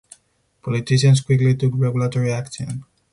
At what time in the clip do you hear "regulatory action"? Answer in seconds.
1.75-2.85